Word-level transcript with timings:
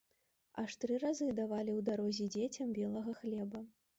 Аж 0.61 0.71
тры 0.83 0.95
разы 1.03 1.27
давалі 1.41 1.71
ў 1.75 1.81
дарозе 1.91 2.25
дзецям 2.37 2.73
белага 2.81 3.17
хлеба. 3.23 3.63